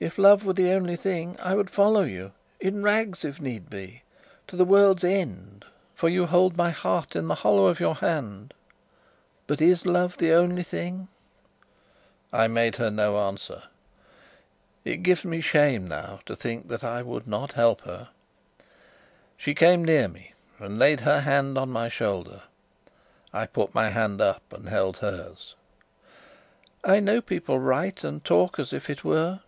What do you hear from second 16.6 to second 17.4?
that I would